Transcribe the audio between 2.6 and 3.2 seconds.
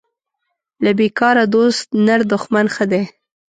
ښه دی